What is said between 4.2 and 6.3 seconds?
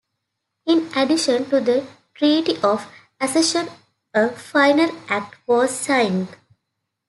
Final Act was signed.